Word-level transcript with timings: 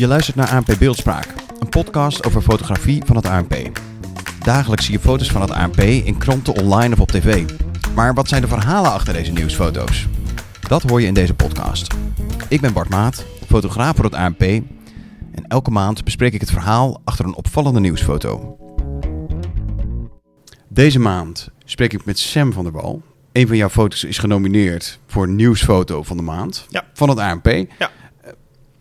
Je 0.00 0.06
luistert 0.06 0.36
naar 0.36 0.50
ANP 0.50 0.76
Beeldspraak, 0.78 1.26
een 1.58 1.68
podcast 1.68 2.26
over 2.26 2.42
fotografie 2.42 3.02
van 3.04 3.16
het 3.16 3.26
ANP. 3.26 3.54
Dagelijks 4.38 4.84
zie 4.84 4.94
je 4.94 5.00
foto's 5.00 5.30
van 5.30 5.40
het 5.40 5.50
ANP 5.50 5.80
in 5.80 6.18
kranten, 6.18 6.54
online 6.54 6.94
of 6.94 7.00
op 7.00 7.10
tv. 7.10 7.50
Maar 7.94 8.14
wat 8.14 8.28
zijn 8.28 8.42
de 8.42 8.48
verhalen 8.48 8.92
achter 8.92 9.12
deze 9.12 9.32
nieuwsfoto's? 9.32 10.06
Dat 10.68 10.82
hoor 10.82 11.00
je 11.00 11.06
in 11.06 11.14
deze 11.14 11.34
podcast. 11.34 11.94
Ik 12.48 12.60
ben 12.60 12.72
Bart 12.72 12.88
Maat, 12.88 13.24
fotograaf 13.46 13.96
voor 13.96 14.04
het 14.04 14.14
ANP. 14.14 14.40
En 14.42 15.46
elke 15.48 15.70
maand 15.70 16.04
bespreek 16.04 16.32
ik 16.32 16.40
het 16.40 16.50
verhaal 16.50 17.00
achter 17.04 17.24
een 17.24 17.34
opvallende 17.34 17.80
nieuwsfoto. 17.80 18.56
Deze 20.68 20.98
maand 20.98 21.48
spreek 21.64 21.92
ik 21.92 22.04
met 22.04 22.18
Sam 22.18 22.52
van 22.52 22.62
der 22.64 22.72
Wal. 22.72 23.02
Een 23.32 23.46
van 23.46 23.56
jouw 23.56 23.68
foto's 23.68 24.04
is 24.04 24.18
genomineerd 24.18 24.98
voor 25.06 25.28
nieuwsfoto 25.28 26.02
van 26.02 26.16
de 26.16 26.22
maand 26.22 26.66
Ja. 26.68 26.84
van 26.94 27.08
het 27.08 27.18
ANP. 27.18 27.46
Ja. 27.78 27.90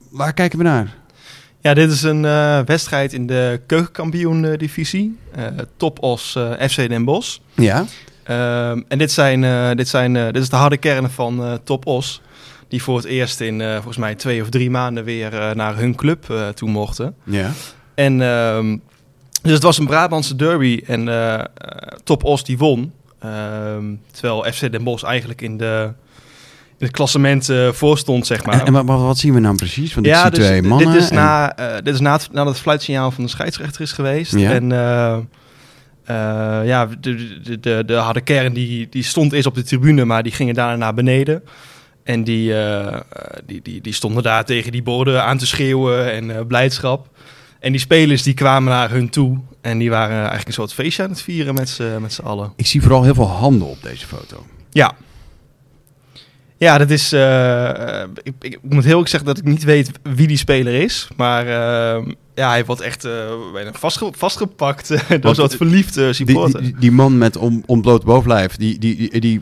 Waar 0.10 0.34
kijken 0.34 0.58
we 0.58 0.64
naar? 0.64 0.98
Ja, 1.62 1.74
dit 1.74 1.92
is 1.92 2.04
een 2.04 2.26
eh, 2.26 2.60
wedstrijd 2.66 3.14
in 3.14 3.28
de 3.28 3.62
keukenkampioen-divisie. 3.66 5.18
eh 5.36 5.46
Topos 5.78 6.36
eh, 6.36 6.68
FC 6.70 6.76
Den 6.76 7.04
Bosch. 7.06 7.38
Ja, 7.54 7.86
Ehm, 8.24 8.82
en 8.88 8.98
dit, 8.98 9.12
zijn, 9.12 9.76
dit, 9.78 9.88
zijn, 9.88 10.14
dit 10.14 10.42
is 10.42 10.50
de 10.50 10.56
harde 10.56 10.78
kern 10.78 11.10
van 11.10 11.44
eh 11.44 11.54
Topos. 11.64 12.22
Die 12.68 12.84
voor 12.84 12.98
het 12.98 13.06
eerst 13.06 13.40
in 13.42 13.62
volgens 13.62 13.98
mij 13.98 14.16
twee 14.16 14.42
of 14.42 14.50
drie 14.50 14.70
maanden 14.70 15.04
weer 15.04 15.52
naar 15.56 15.78
hun 15.78 15.96
club 15.96 16.52
toe 16.54 16.70
mochten. 16.70 17.16
ja. 17.24 17.52
En 17.96 18.22
ehm, 18.22 18.78
dus 19.42 19.52
het 19.54 19.64
was 19.64 19.78
een 19.78 19.86
Brabantse 19.86 20.36
derby 20.36 20.82
en 20.86 21.08
eh, 21.08 21.44
Topos 22.04 22.44
die 22.44 22.58
won. 22.58 22.94
Ehm, 23.20 23.86
terwijl 24.12 24.52
FC 24.54 24.72
Den 24.72 24.84
Bosch 24.84 25.04
eigenlijk 25.04 25.42
in, 25.42 25.58
de, 25.58 25.92
het 26.80 26.92
klassement 26.92 27.50
eh 27.50 27.72
voor 27.72 27.98
stond, 27.98 28.28
zeg 28.28 28.46
maar. 28.46 28.66
En, 28.66 28.76
en 28.76 28.86
wat, 28.86 29.18
zien 29.18 29.34
we 29.34 29.40
nou 29.40 29.56
precies? 29.56 29.94
Want 29.94 30.06
ik 30.06 30.12
ja, 30.12 30.22
zie 30.22 30.32
dus 30.32 30.46
twee 30.46 30.62
mannen. 30.62 30.92
dit 30.92 31.02
is, 31.02 31.10
en- 31.10 31.16
na, 31.16 31.56
eh, 31.56 31.76
dit 31.84 31.94
is 31.94 32.00
na 32.00 32.12
het, 32.12 32.30
nadat 32.32 32.54
het 32.54 32.62
fluitsignaal 32.62 33.12
van 33.12 33.24
de 33.24 33.30
scheidsrechter 33.30 33.82
is 33.82 33.92
geweest. 33.92 34.36
Ja. 34.36 34.52
En 34.52 34.72
eh, 34.72 35.18
ja, 36.66 36.86
de, 37.00 37.40
de, 37.44 37.60
de, 37.60 37.84
de 37.86 37.94
harde 37.94 38.22
kern 38.22 38.54
die, 38.54 38.88
die 38.90 39.04
stond 39.04 39.34
eerst 39.34 39.48
op 39.48 39.56
de 39.56 39.64
tribune, 39.64 40.06
maar 40.06 40.24
die 40.24 40.32
gingen 40.32 40.54
daarna 40.54 40.76
naar 40.76 40.94
beneden. 40.94 41.44
En 42.04 42.24
die, 42.24 42.54
die, 43.46 43.62
die, 43.62 43.82
die 43.82 43.94
stonden 43.94 44.24
daar 44.24 44.46
tegen 44.46 44.72
die 44.72 44.84
borden 44.84 45.24
aan 45.24 45.38
te 45.38 45.48
schreeuwen 45.48 46.12
en 46.14 46.48
blijdschap. 46.48 47.08
En 47.60 47.72
die 47.72 47.82
spelers 47.82 48.24
die 48.24 48.34
kwamen 48.34 48.72
naar 48.72 48.90
hun 48.90 49.10
toe 49.10 49.38
en 49.62 49.78
die 49.78 49.90
waren 49.90 50.18
eigenlijk 50.18 50.48
een 50.48 50.54
soort 50.54 50.74
feestje 50.74 51.04
aan 51.04 51.10
het 51.10 51.22
vieren 51.22 51.54
met 51.54 51.70
z'n 52.08 52.22
allen. 52.24 52.54
Ik 52.56 52.68
zie 52.68 52.82
vooral 52.82 53.04
heel 53.04 53.14
veel 53.14 53.28
handen 53.30 53.68
op 53.68 53.78
deze 53.84 54.06
foto. 54.08 54.46
Ja. 54.72 54.96
Ja, 56.60 56.78
dat 56.78 56.90
is. 56.90 57.12
eh, 57.14 58.02
eh, 58.02 58.10
ik, 58.24 58.34
ik, 58.40 58.60
moet 58.62 58.84
heel 58.84 59.00
erg 59.00 59.10
zeggen 59.10 59.28
dat 59.30 59.38
ik 59.38 59.44
niet 59.44 59.64
weet 59.64 59.92
wie 60.04 60.28
die 60.28 60.38
speler 60.38 60.74
is. 60.74 61.08
Maar 61.18 61.42
eh, 61.48 62.06
ja, 62.36 62.50
hij 62.50 62.66
wordt 62.66 62.82
echt 62.82 63.08
bijna 63.54 63.72
vastge- 63.74 64.12
vastgepakt 64.18 64.88
door 65.10 65.20
Want, 65.22 65.36
zo'n 65.36 65.50
verliefde 65.50 66.04
Die, 66.06 66.14
supporter. 66.14 66.62
die, 66.62 66.76
die 66.80 66.92
man 66.92 67.18
met 67.18 67.38
om, 67.38 67.64
ontbloot 67.66 68.04
bovenlijf, 68.06 68.56
die, 68.56 68.78
die, 68.80 68.96
die, 68.96 69.20
die 69.20 69.42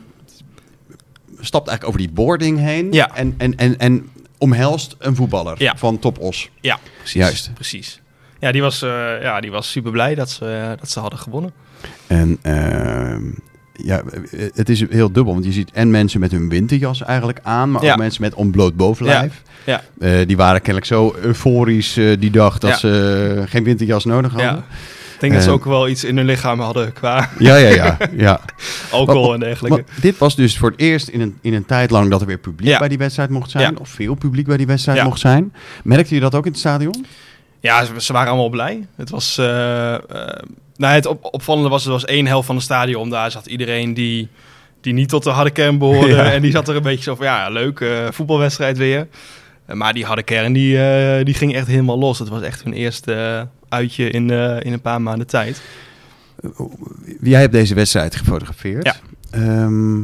stapt 1.39 1.67
eigenlijk 1.67 1.83
over 1.87 1.99
die 1.99 2.09
boarding 2.15 2.59
heen 2.59 2.91
Ja. 2.91 3.15
en, 3.15 3.33
en, 3.37 3.55
en, 3.55 3.77
en 3.79 4.09
omhelst 4.37 4.95
een 4.99 5.15
voetballer 5.15 5.55
Ja. 5.63 5.73
van 5.77 5.99
Top 5.99 6.19
Os. 6.19 6.49
ja, 6.61 6.79
precies. 6.97 7.21
Juist. 7.21 7.51
Precies. 7.53 8.01
Ja, 8.39 8.51
die 8.51 8.61
was, 8.61 8.79
ja, 9.21 9.39
die 9.41 9.51
was 9.51 9.71
super 9.71 9.91
blij 9.91 10.15
dat 10.15 10.29
ze, 10.29 10.75
dat 10.79 10.89
ze 10.89 10.99
hadden 10.99 11.19
gewonnen. 11.19 11.51
En 12.07 12.37
ehm, 12.41 13.23
ja, 13.77 14.01
het 14.53 14.69
is 14.69 14.89
heel 14.89 15.11
dubbel, 15.11 15.33
want 15.33 15.45
je 15.45 15.51
ziet 15.51 15.71
en 15.71 15.91
mensen 15.91 16.19
met 16.19 16.31
hun 16.31 16.49
winterjas 16.49 17.03
eigenlijk 17.03 17.39
aan, 17.43 17.71
maar 17.71 17.83
Ja. 17.83 17.91
ook 17.91 17.97
mensen 17.97 18.21
met 18.21 18.33
ontbloot 18.33 18.75
bovenlijf. 18.75 19.41
Ja. 19.65 19.81
Eh, 19.99 20.11
die 20.27 20.37
waren 20.37 20.57
kennelijk 20.61 20.85
zo 20.85 21.15
euforisch 21.21 21.97
eh, 21.97 22.15
die 22.19 22.31
dag 22.31 22.57
dat 22.57 22.69
Ja. 22.69 22.77
ze 22.77 23.43
geen 23.45 23.63
winterjas 23.63 24.05
nodig 24.05 24.31
hadden. 24.31 24.49
Ja. 24.51 24.63
Ik 25.13 25.19
denk 25.23 25.33
dat 25.33 25.43
ze 25.43 25.49
Eh, 25.49 25.55
ook 25.55 25.65
wel 25.65 25.87
iets 25.89 26.03
in 26.03 26.17
hun 26.17 26.25
lichaam 26.25 26.59
hadden 26.59 26.93
qua 26.93 27.29
Ja, 27.39 27.55
ja, 27.55 27.69
ja. 27.69 27.97
ja. 28.17 28.39
alcohol 28.91 29.21
Wat- 29.23 29.33
en 29.33 29.39
dergelijke. 29.39 29.83
Dit 30.01 30.17
was 30.17 30.35
dus 30.35 30.57
voor 30.57 30.69
het 30.71 30.79
eerst 30.79 31.07
in 31.07 31.21
een, 31.21 31.37
in 31.41 31.53
een 31.53 31.65
tijd 31.65 31.91
lang 31.91 32.09
dat 32.09 32.21
er 32.21 32.27
weer 32.27 32.37
publiek 32.37 32.79
bij 32.79 32.87
die 32.87 32.97
wedstrijd 32.97 33.29
mocht 33.29 33.51
zijn. 33.51 33.79
Of 33.79 33.89
veel 33.89 34.13
publiek 34.15 34.45
bij 34.47 34.57
die 34.57 34.67
wedstrijd 34.67 35.03
mocht 35.03 35.19
zijn. 35.19 35.53
Merkte 35.83 36.13
je 36.15 36.21
dat 36.21 36.35
ook 36.35 36.45
in 36.45 36.51
het 36.51 36.59
stadion? 36.59 37.05
Ja, 37.59 37.85
ze, 37.85 37.93
ze 38.01 38.13
waren 38.13 38.27
allemaal 38.29 38.49
blij. 38.49 38.87
Het 38.95 39.09
was. 39.09 39.37
eh, 39.37 39.93
eh, 39.93 39.99
nou, 40.75 40.93
het 40.93 41.05
op, 41.05 41.27
opvallende 41.31 41.69
was, 41.69 41.85
er 41.85 41.91
was 41.91 42.05
één 42.05 42.25
helft 42.27 42.45
van 42.45 42.55
het 42.55 42.63
stadion. 42.63 43.09
Daar 43.09 43.31
zat 43.31 43.45
iedereen 43.45 43.93
die, 43.93 44.27
die 44.81 44.93
niet 44.93 45.09
tot 45.09 45.23
de 45.23 45.29
harde 45.29 45.51
kern 45.51 45.77
behoorde. 45.77 46.15
Ja. 46.15 46.31
En 46.31 46.41
die 46.41 46.51
zat 46.51 46.67
er 46.67 46.75
een 46.75 46.81
beetje 46.81 47.03
zo 47.03 47.15
van, 47.15 47.25
ja, 47.25 47.49
leuk, 47.49 47.79
eh, 47.79 48.07
voetbalwedstrijd 48.11 48.77
weer. 48.77 49.07
Maar 49.73 49.93
die 49.93 50.05
harde 50.05 50.23
kern, 50.23 50.53
die, 50.53 50.77
die 51.23 51.33
ging 51.33 51.55
echt 51.55 51.67
helemaal 51.67 51.97
los. 51.97 52.19
Het 52.19 52.29
was 52.29 52.41
echt 52.41 52.63
hun 52.63 52.73
eerste 52.73 53.47
uitje 53.69 54.09
in, 54.09 54.29
in 54.61 54.73
een 54.73 54.81
paar 54.81 55.01
maanden 55.01 55.27
tijd. 55.27 55.61
Jij 57.21 57.39
hebt 57.39 57.51
deze 57.53 57.73
wedstrijd 57.75 58.15
gefotografeerd. 58.15 58.85
Ja. 58.85 58.95
Ehm, 59.31 60.01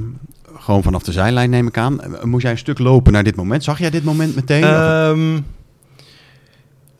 gewoon 0.58 0.84
vanaf 0.84 1.04
de 1.04 1.12
zijlijn 1.12 1.50
neem 1.50 1.68
ik 1.68 1.78
aan. 1.78 2.00
Moest 2.24 2.42
jij 2.44 2.52
een 2.52 2.58
stuk 2.58 2.80
lopen 2.80 3.14
naar 3.14 3.24
dit 3.24 3.36
moment? 3.36 3.64
Zag 3.64 3.80
jij 3.80 3.90
dit 3.90 4.04
moment 4.04 4.36
meteen? 4.36 4.64
Ehm, 4.64 5.40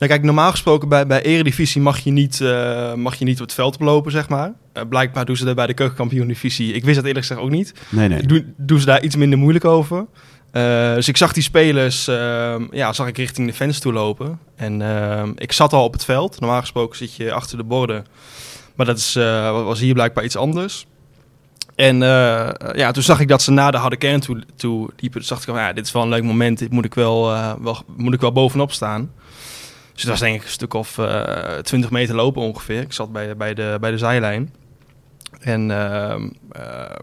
nou 0.04 0.16
kijk, 0.16 0.24
normaal 0.24 0.52
gesproken 0.52 0.90
bij, 0.90 1.08
bij 1.08 1.22
Eredivisie 1.22 1.82
mag 1.82 2.00
je, 2.00 2.12
niet, 2.12 2.42
eh, 2.42 2.94
mag 2.94 3.16
je 3.16 3.26
niet 3.26 3.40
op 3.40 3.46
het 3.46 3.54
veld 3.54 3.80
lopen, 3.80 4.12
zeg 4.12 4.30
maar. 4.30 4.54
Eh, 4.74 4.84
blijkbaar 4.90 5.26
doen 5.26 5.36
ze 5.36 5.46
dat 5.46 5.56
bij 5.56 5.68
de 5.68 5.74
keukenkampioen-divisie. 5.74 6.74
Ik 6.74 6.84
wist 6.84 6.96
dat 6.96 7.06
eerlijk 7.06 7.26
gezegd 7.26 7.46
ook 7.46 7.50
niet. 7.50 7.74
nee, 7.90 8.08
nee. 8.08 8.24
Doen, 8.24 8.54
doen 8.58 8.80
ze 8.80 8.86
daar 8.86 9.04
iets 9.04 9.16
minder 9.16 9.40
moeilijk 9.40 9.66
over. 9.66 10.06
Eh, 10.52 10.94
dus 10.94 11.08
ik 11.08 11.18
zag 11.18 11.34
die 11.34 11.44
spelers, 11.44 12.08
ehm, 12.08 12.64
ja, 12.72 12.94
zag 12.94 13.08
ik 13.08 13.18
richting 13.18 13.48
de 13.48 13.54
fans 13.54 13.80
toe 13.80 13.94
lopen. 13.94 14.40
En 14.56 14.82
ehm, 14.82 15.32
ik 15.36 15.52
zat 15.52 15.74
al 15.74 15.84
op 15.84 15.94
het 15.94 16.06
veld. 16.06 16.40
Normaal 16.40 16.60
gesproken 16.60 16.98
zit 16.98 17.16
je 17.16 17.32
achter 17.32 17.58
de 17.58 17.64
borden. 17.64 18.06
Maar 18.76 18.86
dat 18.86 18.98
is, 18.98 19.14
was 19.52 19.80
hier 19.80 19.94
blijkbaar 19.94 20.24
iets 20.24 20.38
anders. 20.38 20.86
En 21.76 21.98
ja, 22.76 22.92
toen 22.92 23.04
zag 23.04 23.20
ik 23.20 23.28
dat 23.28 23.42
ze 23.42 23.52
naar 23.52 23.72
de 23.72 23.78
harde 23.78 23.98
kern 23.98 24.20
toe, 24.20 24.44
toe 24.56 24.90
liepen. 24.98 25.20
Toen 25.20 25.30
dacht 25.30 25.42
ik, 25.42 25.54
van, 25.54 25.64
ja, 25.64 25.74
dit 25.74 25.86
is 25.86 25.92
wel 25.92 26.04
een 26.04 26.10
leuk 26.10 26.24
moment. 26.24 26.60
Dit 26.60 26.72
moet 26.72 26.86
ik 26.86 26.94
wel, 26.94 27.34
eh, 27.34 27.54
wel, 27.62 27.82
moet 27.98 28.14
ik 28.14 28.22
wel 28.22 28.32
bovenop 28.32 28.72
staan. 28.72 29.12
Dus 29.94 30.02
het 30.02 30.12
was 30.12 30.20
denk 30.20 30.36
ik 30.36 30.44
een 30.44 30.50
stuk 30.50 30.74
of 30.74 30.98
eh 30.98 31.58
20 31.58 31.90
meter 31.92 32.16
lopen 32.16 32.42
ongeveer. 32.42 32.82
Ik 32.82 32.94
zat 32.94 33.12
bij, 33.12 33.36
bij, 33.38 33.54
de, 33.54 33.78
bij 33.82 33.92
de 33.92 33.98
zijlijn. 33.98 34.54
En 35.40 35.72
ehm, 35.72 36.30
ehm, 36.52 37.02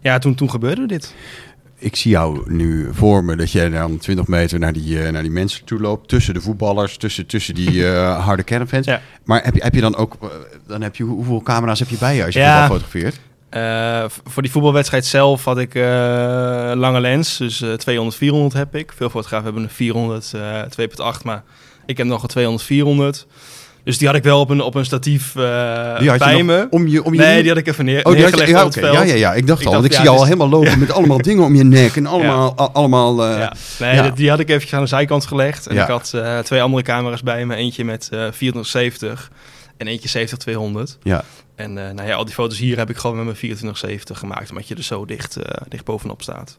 ja, 0.00 0.18
toen, 0.18 0.34
toen 0.34 0.50
gebeurde 0.50 0.86
dit. 0.86 1.14
Ik 1.78 1.96
zie 1.96 2.10
jou 2.10 2.52
nu 2.52 2.88
voor 2.92 3.24
me 3.24 3.36
dat 3.36 3.52
jij 3.52 3.68
dan 3.70 3.98
20 3.98 4.26
meter 4.26 4.58
naar 4.58 4.72
die, 4.72 5.02
eh, 5.02 5.12
naar 5.12 5.22
die 5.22 5.30
mensen 5.30 5.64
toe 5.64 5.80
loopt. 5.80 6.08
Tussen 6.08 6.34
de 6.34 6.40
voetballers, 6.40 6.96
tussen, 6.96 7.26
tussen 7.26 7.54
die 7.54 7.86
eh, 7.86 8.24
harde 8.24 8.42
kernfans. 8.42 8.86
Ja. 8.86 9.00
Maar 9.24 9.44
heb 9.44 9.54
je, 9.54 9.62
heb 9.62 9.74
je 9.74 9.80
dan 9.80 9.96
ook... 9.96 10.16
eh, 10.20 10.28
dan 10.66 10.82
heb 10.82 10.96
je, 10.96 11.02
hoe- 11.04 11.14
hoeveel 11.14 11.42
camera's 11.42 11.78
heb 11.78 11.88
je 11.88 11.96
bij 11.98 12.16
je 12.16 12.24
als 12.24 12.34
je 12.34 12.40
Ja. 12.40 12.58
voetbal 12.60 12.76
fotografeert? 12.78 13.20
Eh, 13.48 14.04
voor 14.24 14.42
die 14.42 14.50
voetbalwedstrijd 14.50 15.04
zelf 15.06 15.44
had 15.44 15.58
ik 15.58 15.74
eh, 15.74 15.82
lange 16.74 17.00
lens, 17.00 17.36
dus 17.36 17.60
eh 17.62 17.72
200, 17.72 18.16
400 18.16 18.52
heb 18.54 18.74
ik. 18.74 18.92
Veel 18.96 19.10
fotografen 19.10 19.44
hebben 19.44 19.62
een 19.62 19.70
400, 19.70 20.32
eh 20.34 20.62
2.8, 21.16 21.22
maar 21.24 21.42
ik 21.86 21.96
heb 21.96 22.06
nog 22.06 22.22
een 22.22 22.28
200, 22.28 22.64
400. 22.66 23.26
Dus 23.84 23.98
die 23.98 24.06
had 24.06 24.16
ik 24.16 24.22
wel 24.22 24.40
op 24.40 24.50
een, 24.50 24.60
op 24.60 24.74
een 24.74 24.84
statief 24.84 25.32
Die 25.32 25.42
had 25.42 25.98
je 26.00 26.18
bij 26.18 26.42
me. 26.42 26.66
Om 26.70 26.86
je, 26.86 27.04
om 27.04 27.14
je 27.14 27.20
nee, 27.20 27.40
die 27.40 27.48
had 27.48 27.58
ik 27.58 27.66
even 27.66 27.84
neer, 27.84 28.04
Oh, 28.04 28.12
die 28.12 28.22
had 28.22 28.30
je, 28.30 28.36
neergelegd 28.36 28.74
ja, 28.74 28.80
veld. 28.80 28.94
ja, 28.94 29.02
ja, 29.02 29.14
ja, 29.14 29.34
ik 29.34 29.46
dacht 29.46 29.60
Ik 29.60 29.66
al, 29.66 29.72
dacht, 29.72 29.84
ik 29.84 29.90
ja, 29.90 29.96
zie 29.96 30.04
jou 30.04 30.16
al 30.18 30.24
dus- 30.24 30.32
helemaal 30.32 30.60
lopen 30.60 30.78
met 30.78 30.92
allemaal 30.92 31.22
dingen 31.28 31.44
om 31.44 31.54
je 31.54 31.64
nek 31.64 31.96
en 31.96 32.06
allemaal, 32.06 32.54
allemaal 32.56 33.24
eh, 33.24 33.38
Ja. 33.38 33.52
Nee, 33.78 34.12
die 34.12 34.30
had 34.30 34.38
ik 34.38 34.48
eventjes 34.48 34.74
aan 34.74 34.82
de 34.82 34.86
zijkant 34.88 35.26
gelegd. 35.26 35.66
En 35.66 35.76
ik 35.76 35.86
had 35.86 36.12
eh, 36.14 36.38
twee 36.38 36.62
andere 36.62 36.82
camera's 36.82 37.22
bij 37.22 37.46
me. 37.46 37.54
Eentje 37.54 37.84
met 37.84 38.08
eh 38.12 38.26
470 38.32 39.30
en 39.76 39.86
eentje 39.86 40.28
70-200. 40.94 40.98
Ja. 41.02 41.24
En 41.54 41.72
nou 41.72 42.04
ja, 42.04 42.14
al 42.14 42.24
die 42.24 42.34
foto's 42.34 42.58
hier 42.58 42.76
heb 42.78 42.90
ik 42.90 42.96
gewoon 42.96 43.16
met 43.16 43.24
mijn 43.24 43.36
2470 43.36 44.18
gemaakt. 44.18 44.50
Omdat 44.50 44.68
je 44.68 44.74
er 44.74 44.82
zo 44.82 45.04
dicht, 45.04 45.36
dicht 45.68 45.84
bovenop 45.84 46.22
staat. 46.22 46.58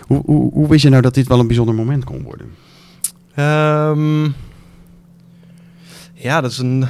Hoe, 0.00 0.22
hoe, 0.24 0.52
hoe 0.52 0.68
wist 0.68 0.82
je 0.82 0.88
nou 0.88 1.02
dat 1.02 1.14
dit 1.14 1.26
wel 1.28 1.38
een 1.38 1.46
bijzonder 1.46 1.74
moment 1.74 2.04
kon 2.04 2.22
worden? 2.22 2.54
Ehm, 3.34 4.24
ja, 6.22 6.40
dat 6.40 6.50
is 6.50 6.58
een. 6.58 6.86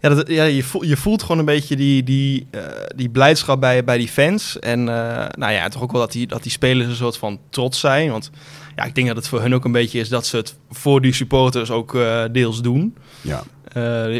Ja, 0.00 0.08
dat, 0.08 0.28
ja 0.28 0.44
je, 0.44 0.62
voelt, 0.62 0.86
je 0.86 0.96
voelt 0.96 1.22
gewoon 1.22 1.38
een 1.38 1.44
beetje 1.44 1.76
die, 1.76 2.02
die, 2.02 2.46
eh, 2.50 2.62
die 2.96 3.08
blijdschap 3.08 3.60
bij, 3.60 3.84
bij 3.84 3.98
die 3.98 4.08
fans. 4.08 4.58
En 4.58 4.78
eh, 4.88 5.26
nou 5.38 5.52
ja, 5.52 5.68
toch 5.68 5.82
ook 5.82 5.92
wel 5.92 6.00
dat 6.00 6.12
die, 6.12 6.26
dat 6.26 6.42
die 6.42 6.52
spelers 6.52 6.88
een 6.88 6.94
soort 6.94 7.16
van 7.16 7.40
trots 7.50 7.80
zijn. 7.80 8.10
Want 8.10 8.30
ja, 8.76 8.84
ik 8.84 8.94
denk 8.94 9.06
dat 9.06 9.16
het 9.16 9.28
voor 9.28 9.40
hun 9.40 9.54
ook 9.54 9.64
een 9.64 9.72
beetje 9.72 9.98
is 9.98 10.08
dat 10.08 10.26
ze 10.26 10.36
het 10.36 10.56
voor 10.70 11.00
die 11.00 11.12
supporters 11.12 11.70
ook 11.70 11.94
eh, 11.94 12.24
deels 12.32 12.62
doen. 12.62 12.96
Ja. 13.20 13.42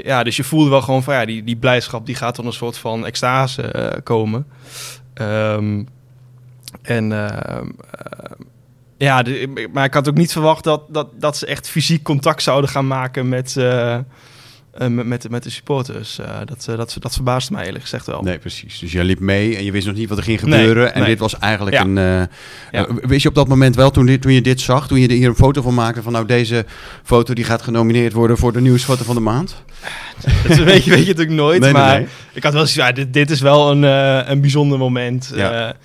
Ja, 0.02 0.22
dus 0.22 0.36
je 0.36 0.44
voelde 0.44 0.70
wel 0.70 0.82
gewoon 0.82 1.02
van 1.02 1.14
ja, 1.14 1.24
die, 1.24 1.44
die 1.44 1.56
blijdschap 1.56 2.06
die 2.06 2.14
gaat 2.14 2.34
tot 2.34 2.44
een 2.44 2.52
soort 2.52 2.78
van 2.78 3.06
extase 3.06 4.00
komen. 4.04 4.46
Ehm, 5.14 5.82
en 6.82 7.12
ehm, 7.12 7.68
eh, 7.90 8.30
ja, 8.98 9.22
de- 9.22 9.68
maar 9.72 9.84
ik 9.84 9.94
had 9.94 10.08
ook 10.08 10.16
niet 10.16 10.32
verwacht 10.32 10.64
dat, 10.64 10.82
dat, 10.88 11.08
dat 11.20 11.36
ze 11.36 11.46
echt 11.46 11.68
fysiek 11.68 12.02
contact 12.02 12.42
zouden 12.42 12.70
gaan 12.70 12.86
maken 12.86 13.28
met, 13.28 13.56
eh, 13.56 13.94
eh, 13.94 14.02
met, 14.88 15.30
met, 15.30 15.42
de 15.42 15.50
supporters. 15.50 16.18
Eh, 16.18 16.38
dat, 16.44 16.64
dat, 16.76 16.96
dat 17.00 17.14
verbaasde 17.14 17.52
mij 17.52 17.64
eerlijk 17.64 17.82
gezegd 17.82 18.06
wel. 18.06 18.22
Nee, 18.22 18.38
precies. 18.38 18.78
Dus 18.78 18.92
jij 18.92 19.04
liep 19.04 19.20
mee 19.20 19.56
en 19.56 19.64
je 19.64 19.72
wist 19.72 19.86
nog 19.86 19.96
niet 19.96 20.08
wat 20.08 20.18
er 20.18 20.24
ging 20.24 20.42
Nee, 20.42 20.58
gebeuren. 20.58 20.94
en 20.94 21.00
nee. 21.00 21.08
dit 21.08 21.18
was 21.18 21.38
eigenlijk 21.38 21.76
Ja. 21.76 21.82
een... 21.82 22.28
Ja. 22.72 22.86
wist 23.02 23.22
je 23.22 23.28
op 23.28 23.34
dat 23.34 23.48
moment 23.48 23.76
wel, 23.76 23.90
toen, 23.90 24.06
dit, 24.06 24.22
toen 24.22 24.32
je 24.32 24.40
dit 24.42 24.60
zag, 24.60 24.88
toen 24.88 24.98
je 25.00 25.08
er 25.08 25.14
hier 25.14 25.28
een 25.28 25.34
foto 25.36 25.62
van 25.62 25.74
maakte... 25.74 26.02
van 26.02 26.12
nou, 26.12 26.26
deze 26.26 26.64
foto 27.02 27.34
die 27.34 27.44
gaat 27.44 27.62
genomineerd 27.62 28.12
worden 28.12 28.38
voor 28.38 28.52
de 28.52 28.60
nieuwsfoto 28.60 29.04
van 29.04 29.14
de 29.14 29.20
maand? 29.20 29.54
Dat 30.48 30.56
weet 30.56 30.84
je, 30.84 30.90
weet 30.90 31.00
je 31.06 31.06
natuurlijk 31.12 31.36
nooit. 31.36 31.60
Nee, 31.60 31.72
maar 31.72 32.02
ik 32.32 32.42
had 32.42 32.52
wel 32.52 32.66
zoiets 32.66 32.74
ja, 32.74 32.92
dit, 32.92 33.12
dit 33.12 33.30
is 33.30 33.40
wel 33.40 33.70
een, 33.70 33.82
een 34.30 34.40
bijzonder 34.40 34.78
moment. 34.78 35.32
Ja. 35.34 35.76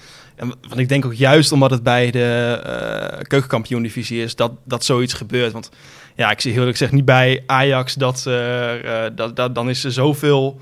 En 0.42 0.54
want 0.68 0.80
ik 0.80 0.90
denk 0.90 1.06
ook 1.06 1.14
juist 1.14 1.52
omdat 1.52 1.72
het 1.72 1.84
bij 1.84 2.12
de 2.12 2.60
eh 2.64 3.22
keukenkampioen-divisie 3.28 4.24
is, 4.24 4.36
dat, 4.36 4.52
dat 4.66 4.86
zoiets 4.86 5.14
gebeurt. 5.14 5.52
Want 5.52 5.70
ja, 6.16 6.32
ik 6.32 6.42
zie 6.42 6.52
heel 6.52 6.60
eerlijk 6.60 6.78
gezegd 6.78 6.96
niet 6.96 7.06
bij 7.06 7.44
Ajax 7.46 7.94
dat, 7.94 8.24
eh, 8.28 9.06
eh, 9.06 9.12
dat, 9.16 9.36
dat 9.36 9.56
dan 9.56 9.70
is 9.70 9.84
er 9.84 9.92
zoveel... 9.92 10.60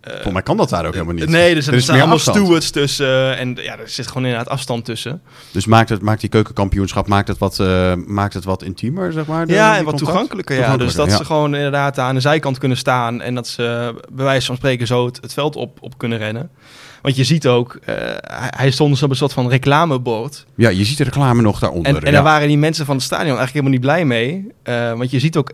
eh, 0.00 0.10
Volgens 0.12 0.32
mij 0.32 0.42
kan 0.42 0.56
dat 0.56 0.68
daar 0.68 0.86
ook 0.86 0.92
helemaal 0.92 1.14
niet. 1.14 1.28
Nee, 1.28 1.54
dus 1.54 1.66
er, 1.66 1.74
Er 1.74 1.80
staan 1.82 1.94
meer 1.94 2.02
allemaal 2.04 2.20
stewards 2.20 2.70
tussen. 2.70 3.36
En 3.36 3.56
ja, 3.62 3.78
er 3.78 3.88
zit 3.88 4.06
gewoon 4.06 4.22
inderdaad 4.24 4.48
afstand 4.48 4.84
tussen. 4.84 5.22
Dus 5.52 5.66
maakt, 5.66 5.88
het, 5.88 6.02
maakt 6.02 6.20
die 6.20 6.30
keukenkampioenschap 6.30 7.06
maakt 7.06 7.28
het 7.28 7.38
wat, 7.38 7.58
maakt 8.06 8.34
het 8.34 8.44
wat 8.44 8.62
intiemer, 8.62 9.12
zeg 9.12 9.26
maar? 9.26 9.46
de- 9.46 9.52
ja, 9.52 9.76
en 9.76 9.84
wat 9.84 9.96
toegankelijker. 9.98 10.56
Ja. 10.56 10.76
Dus 10.76 10.94
dat 10.94 11.12
ze 11.12 11.24
gewoon 11.24 11.54
inderdaad 11.54 11.98
aan 11.98 12.14
de 12.14 12.20
zijkant 12.20 12.58
kunnen 12.58 12.78
staan. 12.78 13.20
En 13.20 13.34
dat 13.34 13.48
ze 13.48 13.94
bij 14.12 14.24
wijze 14.24 14.46
van 14.46 14.56
spreken 14.56 14.86
zo 14.86 15.06
het, 15.06 15.18
het 15.20 15.32
veld 15.32 15.56
op, 15.56 15.78
op 15.80 15.98
kunnen 15.98 16.18
rennen. 16.18 16.50
Want 17.02 17.16
je 17.16 17.24
ziet 17.24 17.46
ook, 17.46 17.78
eh, 17.84 17.94
hij, 18.56 18.70
stond 18.70 18.90
dus 18.90 19.02
op 19.02 19.10
een 19.10 19.16
soort 19.16 19.32
van 19.32 19.48
reclamebord. 19.48 20.46
Ja, 20.56 20.68
je 20.68 20.84
ziet 20.84 20.98
de 20.98 21.04
reclame 21.04 21.42
nog 21.42 21.58
daaronder. 21.58 21.94
En, 21.94 22.00
en 22.00 22.06
ja. 22.06 22.10
daar 22.10 22.22
waren 22.22 22.48
die 22.48 22.58
mensen 22.58 22.86
van 22.86 22.94
het 22.96 23.04
stadion 23.04 23.36
eigenlijk 23.36 23.52
helemaal 23.52 23.72
niet 23.72 23.80
blij 23.80 24.04
mee. 24.04 24.46
Eh, 24.62 24.98
want 24.98 25.10
je 25.10 25.18
ziet 25.20 25.36
ook 25.36 25.52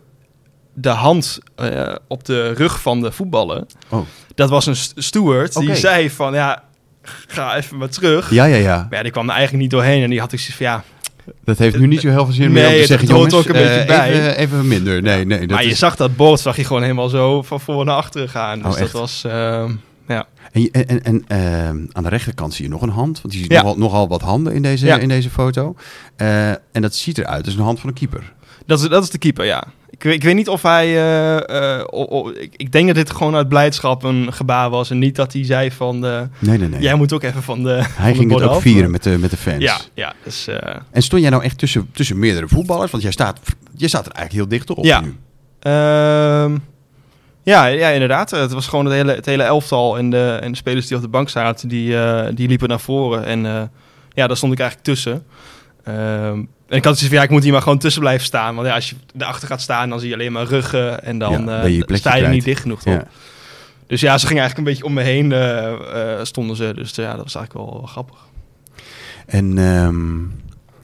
de 0.74 0.88
hand 0.88 1.38
eh, 1.56 1.94
op 2.08 2.24
de 2.24 2.52
rug 2.52 2.80
van 2.80 3.00
de 3.00 3.12
voetballer. 3.12 3.64
Oh. 3.88 4.00
Dat 4.34 4.50
was 4.50 4.66
een 4.66 4.76
st- 4.76 4.92
steward 4.96 5.58
die 5.58 5.74
zei 5.74 6.10
van, 6.10 6.34
ja, 6.34 6.62
ga 7.26 7.56
even 7.56 7.76
maar 7.76 7.88
terug. 7.88 8.30
Ja, 8.30 8.44
ja, 8.44 8.56
ja. 8.56 8.76
Maar 8.76 8.98
ja, 8.98 9.02
die 9.02 9.12
kwam 9.12 9.24
er 9.28 9.34
eigenlijk 9.34 9.62
niet 9.62 9.70
doorheen. 9.70 10.02
En 10.02 10.10
die 10.10 10.20
had 10.20 10.32
ik 10.32 10.38
zoiets 10.38 10.56
van, 10.56 10.66
ja, 10.66 10.84
Dat 11.44 11.58
heeft 11.58 11.78
nu 11.78 11.86
niet 11.86 12.00
zo 12.00 12.08
heel 12.08 12.24
veel 12.24 12.34
zin 12.34 12.52
Nee, 12.52 12.62
meer 12.62 12.74
om 12.74 12.80
te 12.80 12.86
zeggen, 12.86 13.10
hoort 13.10 13.30
jongens, 13.30 13.48
ook 13.48 13.54
een 13.56 13.62
beetje 13.62 13.84
bij. 13.84 14.10
Even, 14.10 14.36
even 14.36 14.68
minder. 14.68 15.02
Nee, 15.02 15.24
nee. 15.24 15.38
Dat 15.38 15.48
maar 15.48 15.64
je 15.64 15.74
zag 15.74 15.96
dat 15.96 16.16
bord, 16.16 16.40
zag 16.40 16.56
je 16.56 16.64
gewoon 16.64 16.82
helemaal 16.82 17.08
zo 17.08 17.42
van 17.42 17.60
voor 17.60 17.84
naar 17.84 17.96
achteren 17.96 18.28
gaan. 18.28 18.56
Dus 18.58 18.66
Oh, 18.66 18.72
dat 18.72 18.80
echt? 18.80 18.92
was, 18.92 19.24
ehm, 19.24 19.72
ja. 20.08 20.26
En, 20.72 20.86
en, 20.88 21.02
en, 21.02 21.24
ehm, 21.28 21.78
aan 21.92 22.02
de 22.02 22.08
rechterkant 22.08 22.54
zie 22.54 22.64
je 22.64 22.70
nog 22.70 22.82
een 22.82 22.88
hand. 22.88 23.20
Want 23.22 23.34
je 23.34 23.40
ziet 23.40 23.50
Ja. 23.52 23.62
nogal, 23.62 23.78
nogal 23.78 24.08
wat 24.08 24.22
handen 24.22 24.52
in 24.52 24.62
deze, 24.62 24.86
Ja. 24.86 24.98
in 24.98 25.08
deze 25.08 25.30
foto. 25.30 25.76
Eh, 26.16 26.48
en 26.50 26.58
dat 26.82 26.94
ziet 26.94 27.18
eruit 27.18 27.44
als 27.46 27.54
een 27.54 27.60
hand 27.62 27.80
van 27.80 27.88
een 27.88 27.94
keeper. 27.94 28.32
Dat 28.66 28.80
is, 28.80 28.88
dat 28.88 29.02
is 29.02 29.10
de 29.10 29.18
keeper, 29.18 29.44
ja. 29.44 29.64
Ik, 29.90 30.02
weet- 30.02 30.14
ik 30.14 30.22
weet 30.22 30.34
niet 30.34 30.48
of 30.48 30.62
hij... 30.62 30.86
eh, 30.86 31.76
eh, 31.78 31.84
o- 31.90 32.06
o- 32.08 32.30
ik, 32.30 32.54
ik 32.56 32.72
denk 32.72 32.86
dat 32.86 32.96
dit 32.96 33.10
gewoon 33.10 33.34
uit 33.34 33.48
blijdschap 33.48 34.02
een 34.02 34.32
gebaar 34.32 34.70
was. 34.70 34.90
En 34.90 34.98
niet 34.98 35.16
dat 35.16 35.32
hij 35.32 35.44
zei 35.44 35.70
van... 35.70 35.98
Nee, 35.98 36.28
nee, 36.38 36.58
nee. 36.58 36.80
Jij 36.80 36.94
moet 36.94 37.12
ook 37.12 37.22
even 37.22 37.42
van 37.42 37.62
de 37.62 37.70
Hij 37.70 37.84
van 37.84 38.10
de 38.12 38.14
ging 38.18 38.32
het 38.32 38.42
ook 38.42 38.60
vieren 38.60 38.90
met 38.90 39.02
de, 39.02 39.18
met 39.18 39.30
de 39.30 39.36
fans. 39.36 39.62
Ja, 39.62 39.78
ja. 39.94 40.14
Dus, 40.24 40.48
En 40.90 41.02
stond 41.02 41.22
jij 41.22 41.30
nou 41.30 41.42
echt 41.42 41.58
tussen, 41.58 41.88
tussen 41.92 42.18
meerdere 42.18 42.48
voetballers? 42.48 42.90
Want 42.90 43.02
jij 43.02 43.12
staat, 43.12 43.40
je 43.76 43.88
staat 43.88 44.06
er 44.06 44.12
eigenlijk 44.12 44.48
heel 44.50 44.58
dicht 44.58 44.70
op 44.70 44.84
Ja. 44.84 45.00
nu. 45.00 45.14
Ja, 47.46 47.66
ja, 47.66 47.88
inderdaad. 47.88 48.30
Het 48.30 48.52
was 48.52 48.66
gewoon 48.66 48.84
het 48.84 48.94
hele, 48.94 49.12
het 49.14 49.26
hele 49.26 49.42
elftal. 49.42 49.98
En 49.98 50.10
de, 50.10 50.38
en 50.42 50.50
de 50.50 50.56
spelers 50.56 50.86
die 50.86 50.96
op 50.96 51.02
de 51.02 51.08
bank 51.08 51.28
zaten, 51.28 51.68
die, 51.68 51.98
eh, 51.98 52.28
die 52.34 52.48
liepen 52.48 52.68
naar 52.68 52.80
voren. 52.80 53.24
En 53.24 53.46
eh, 53.46 53.62
ja, 54.12 54.26
daar 54.26 54.36
stond 54.36 54.52
ik 54.52 54.58
eigenlijk 54.58 54.88
tussen. 54.88 55.24
Ehm, 55.84 56.44
en 56.68 56.76
ik 56.76 56.84
had 56.84 56.98
zoiets 56.98 57.06
van, 57.06 57.16
ja, 57.16 57.22
ik 57.22 57.30
moet 57.30 57.42
hier 57.42 57.52
maar 57.52 57.62
gewoon 57.62 57.78
tussen 57.78 58.00
blijven 58.00 58.26
staan. 58.26 58.54
Want 58.54 58.66
ja, 58.66 58.74
als 58.74 58.90
je 58.90 58.96
erachter 59.18 59.48
gaat 59.48 59.60
staan, 59.60 59.88
dan 59.88 60.00
zie 60.00 60.08
je 60.08 60.14
alleen 60.14 60.32
maar 60.32 60.46
ruggen. 60.46 61.02
En 61.02 61.18
dan 61.18 61.44
Ja, 61.44 61.62
eh, 61.62 61.76
je 61.76 61.96
sta 61.96 62.14
je 62.16 62.22
er 62.24 62.30
niet 62.30 62.44
dicht 62.44 62.60
genoeg 62.62 62.80
op. 62.80 62.92
Ja. 62.92 63.06
Dus 63.86 64.00
ja, 64.00 64.18
ze 64.18 64.26
gingen 64.26 64.42
eigenlijk 64.42 64.68
een 64.68 64.74
beetje 64.74 64.88
om 64.88 64.92
me 64.94 65.02
heen 65.02 66.26
stonden 66.26 66.56
ze. 66.56 66.72
Dus 66.74 66.94
ja, 66.94 67.14
dat 67.14 67.22
was 67.22 67.34
eigenlijk 67.34 67.66
wel, 67.70 67.78
wel 67.78 67.86
grappig. 67.88 68.16
En 69.26 69.58
ehm, 69.58 70.20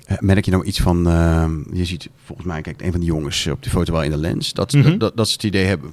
eh, 0.06 0.16
merk 0.20 0.44
je 0.44 0.50
nou 0.50 0.64
iets 0.64 0.80
van... 0.80 1.06
ehm, 1.08 1.76
je 1.76 1.84
ziet 1.84 2.08
volgens 2.24 2.46
mij, 2.46 2.60
kijk, 2.60 2.82
een 2.82 2.90
van 2.90 3.00
die 3.00 3.08
jongens 3.08 3.46
op 3.46 3.62
die 3.62 3.70
foto 3.72 3.92
wel 3.92 4.02
in 4.02 4.10
de 4.10 4.16
lens. 4.16 4.52
Dat, 4.52 4.72
Mhm. 4.72 4.98
dat, 4.98 5.16
dat 5.16 5.26
ze 5.28 5.32
het 5.34 5.42
idee 5.42 5.64
hebben... 5.66 5.90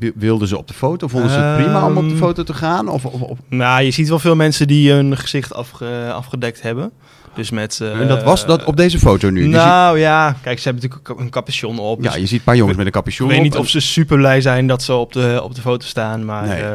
wi- 0.00 0.12
Wilden 0.14 0.48
ze 0.48 0.58
op 0.58 0.68
de 0.68 0.74
foto? 0.74 1.08
Vonden 1.08 1.30
ze 1.30 1.38
het 1.38 1.56
prima 1.62 1.86
om 1.86 1.96
op 1.96 2.02
de 2.04 2.08
Ehm, 2.10 2.18
foto 2.18 2.42
te 2.42 2.54
gaan? 2.54 2.88
Of, 2.88 3.04
of, 3.04 3.20
of- 3.20 3.38
Nou, 3.48 3.82
je 3.82 3.90
ziet 3.90 4.08
wel 4.08 4.18
veel 4.18 4.36
mensen 4.36 4.66
die 4.66 4.92
hun 4.92 5.16
gezicht 5.16 5.54
afge- 5.54 6.12
afgedekt 6.14 6.62
hebben. 6.62 6.90
Dus 7.34 7.50
met... 7.50 7.78
eh, 7.82 8.00
en 8.00 8.08
dat 8.08 8.22
was 8.22 8.46
dat 8.46 8.64
op 8.64 8.76
deze 8.76 8.98
foto 8.98 9.30
nu. 9.30 9.42
Je 9.42 9.48
Nou 9.48 9.98
ja, 9.98 10.36
kijk, 10.42 10.58
ze 10.58 10.64
hebben 10.68 10.82
natuurlijk 10.90 11.20
een 11.20 11.30
capuchon 11.30 11.78
op. 11.78 12.02
ja, 12.02 12.10
dus 12.10 12.20
je 12.20 12.26
ziet 12.26 12.38
een 12.38 12.44
paar 12.44 12.56
jongens 12.56 12.76
met 12.76 12.86
een 12.86 12.92
ik 12.92 12.98
capuchon 12.98 13.28
weet 13.28 13.36
op 13.36 13.42
niet 13.42 13.54
en- 13.54 13.60
of 13.60 13.68
ze 13.68 13.80
super 13.80 14.16
blij 14.16 14.40
zijn 14.40 14.66
dat 14.66 14.82
ze 14.82 14.94
op 14.94 15.12
de, 15.12 15.40
op 15.42 15.54
de 15.54 15.60
foto 15.60 15.86
staan. 15.86 16.24
Maar 16.24 16.46
Nee. 16.46 16.56
eh, 16.62 16.68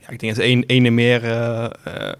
ja, 0.00 0.08
ik 0.08 0.18
denk 0.20 0.34
dat 0.36 0.44
een, 0.44 0.64
ene 0.66 0.90
meer 0.90 1.24
eh, 1.24 1.64
eh, 1.64 1.70
eh, 1.84 2.12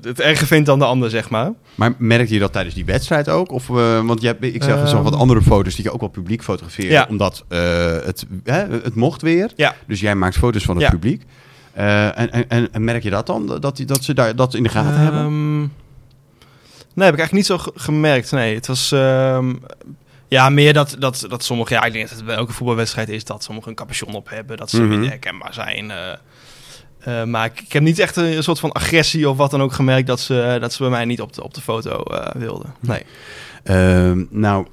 het 0.00 0.20
erger 0.20 0.46
vindt 0.46 0.66
dan 0.66 0.78
de 0.78 0.84
ander, 0.84 1.10
zeg 1.10 1.30
maar. 1.30 1.52
Maar 1.74 1.92
merkte 1.98 2.34
je 2.34 2.40
dat 2.40 2.52
tijdens 2.52 2.74
die 2.74 2.84
wedstrijd 2.84 3.28
ook? 3.28 3.52
Of, 3.52 3.68
eh, 3.70 4.00
want 4.06 4.20
je 4.20 4.26
hebt, 4.26 4.44
ik 4.44 4.62
zag 4.62 4.88
zo 4.88 4.94
Ehm. 4.94 5.04
wat 5.04 5.14
andere 5.14 5.42
foto's 5.42 5.74
die 5.74 5.84
je 5.84 5.92
ook 5.92 6.00
wel 6.00 6.08
publiek 6.08 6.42
fotografeerde. 6.42 6.92
Ja. 6.92 7.06
Omdat 7.08 7.44
eh, 7.48 7.58
het, 8.04 8.26
hè, 8.44 8.66
het 8.70 8.94
mocht 8.94 9.22
weer. 9.22 9.50
Ja. 9.56 9.74
Dus 9.86 10.00
jij 10.00 10.14
maakt 10.14 10.36
foto's 10.36 10.64
van 10.64 10.74
het 10.74 10.84
Ja. 10.84 10.90
publiek. 10.90 11.22
Eh, 11.72 12.18
en, 12.18 12.48
en, 12.48 12.72
en, 12.72 12.84
merk 12.84 13.02
je 13.02 13.10
dat 13.10 13.26
dan? 13.26 13.58
Dat, 13.60 13.76
die, 13.76 13.86
dat 13.86 14.04
ze 14.04 14.14
daar, 14.14 14.36
dat 14.36 14.54
in 14.54 14.62
de 14.62 14.68
gaten 14.68 14.98
hebben? 15.00 15.20
Ehm, 15.20 15.58
Nee, 16.94 17.04
heb 17.08 17.14
ik 17.14 17.20
eigenlijk 17.20 17.32
niet 17.32 17.46
zo 17.46 17.58
ge- 17.58 17.80
gemerkt. 17.80 18.32
Nee, 18.32 18.54
het 18.54 18.66
was... 18.66 18.92
ehm, 18.92 19.54
ja, 20.28 20.48
meer 20.48 20.72
dat, 20.72 20.96
dat, 20.98 21.24
dat 21.28 21.44
sommige... 21.44 21.74
Ja, 21.74 21.84
ik 21.84 21.92
denk 21.92 22.08
dat 22.08 22.16
het 22.16 22.26
bij 22.26 22.36
elke 22.36 22.52
voetbalwedstrijd 22.52 23.08
is 23.08 23.24
dat 23.24 23.42
sommigen 23.42 23.70
een 23.70 23.76
capuchon 23.76 24.14
op 24.14 24.28
hebben. 24.30 24.56
Dat 24.56 24.70
ze 24.70 24.80
Mhm. 24.80 24.88
minder 24.88 25.08
herkenbaar 25.08 25.54
zijn. 25.54 25.90
eh. 25.90 25.96
Eh, 27.00 27.24
maar 27.24 27.44
ik, 27.44 27.60
ik 27.60 27.72
heb 27.72 27.82
niet 27.82 27.98
echt 27.98 28.16
een, 28.16 28.42
soort 28.42 28.58
van 28.60 28.72
agressie 28.72 29.28
of 29.28 29.36
wat 29.36 29.50
dan 29.50 29.62
ook 29.62 29.72
gemerkt... 29.72 30.06
dat 30.06 30.20
ze, 30.20 30.56
dat 30.60 30.72
ze 30.72 30.82
bij 30.82 30.90
mij 30.90 31.04
niet 31.04 31.20
op 31.20 31.32
de, 31.32 31.42
op 31.42 31.54
de 31.54 31.60
foto 31.60 32.02
eh, 32.02 32.40
wilden. 32.40 32.74
Nee. 32.80 33.02
Ehm, 33.62 34.24
nou, 34.30 34.66